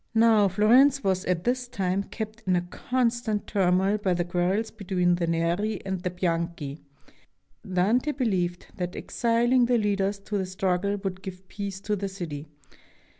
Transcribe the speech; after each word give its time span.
Now 0.15 0.47
Florence 0.47 1.03
was 1.03 1.25
at 1.25 1.43
this 1.43 1.67
time 1.67 2.01
kept 2.05 2.41
in 2.47 2.55
a 2.55 2.61
constant 2.61 3.45
turmoil 3.45 3.99
by 3.99 4.15
the 4.15 4.25
quarrels 4.25 4.71
between 4.71 5.13
the 5.13 5.27
Neri 5.27 5.79
and 5.85 6.01
the 6.01 6.09
Bianchi. 6.09 6.79
Dante 7.71 8.11
beheved 8.11 8.65
that 8.77 8.95
exiling 8.95 9.67
the 9.67 9.77
leaders 9.77 10.17
of 10.17 10.39
the 10.39 10.47
struggle 10.47 10.97
would 11.03 11.21
give 11.21 11.47
peace 11.47 11.79
to 11.81 11.95
the 11.95 12.09
city. 12.09 12.47